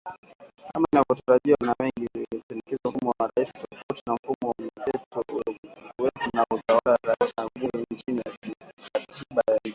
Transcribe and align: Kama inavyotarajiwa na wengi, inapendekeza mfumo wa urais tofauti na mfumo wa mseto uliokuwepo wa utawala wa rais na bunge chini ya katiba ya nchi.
Kama 0.73 0.87
inavyotarajiwa 0.91 1.57
na 1.65 1.75
wengi, 1.79 2.07
inapendekeza 2.15 2.81
mfumo 2.89 3.13
wa 3.19 3.25
urais 3.25 3.49
tofauti 3.51 4.03
na 4.07 4.13
mfumo 4.13 4.49
wa 4.49 4.53
mseto 4.59 5.21
uliokuwepo 5.29 6.19
wa 6.39 6.45
utawala 6.57 6.91
wa 6.91 6.97
rais 7.03 7.33
na 7.37 7.47
bunge 7.55 7.85
chini 8.05 8.17
ya 8.17 8.31
katiba 8.93 9.41
ya 9.47 9.55
nchi. 9.55 9.61